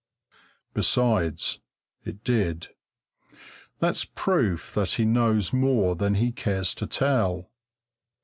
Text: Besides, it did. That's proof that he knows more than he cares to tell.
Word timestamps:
Besides, 0.73 1.59
it 2.05 2.23
did. 2.23 2.69
That's 3.77 4.03
proof 4.03 4.73
that 4.73 4.89
he 4.89 5.05
knows 5.05 5.53
more 5.53 5.95
than 5.95 6.15
he 6.15 6.31
cares 6.31 6.73
to 6.73 6.87
tell. 6.87 7.51